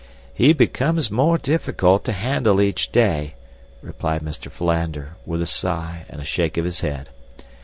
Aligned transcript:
"He 0.33 0.51
becomes 0.53 1.11
more 1.11 1.37
difficult 1.37 2.05
to 2.05 2.11
handle 2.13 2.59
each 2.59 2.91
day," 2.91 3.35
replied 3.83 4.23
Mr. 4.23 4.49
Philander, 4.49 5.15
with 5.27 5.43
a 5.43 5.45
sigh 5.45 6.07
and 6.09 6.19
a 6.19 6.25
shake 6.25 6.57
of 6.57 6.65
his 6.65 6.81
head. 6.81 7.09